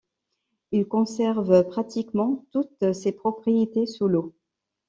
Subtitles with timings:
[0.71, 4.33] Il conserve pratiquement toutes ses propriétés sous l'eau.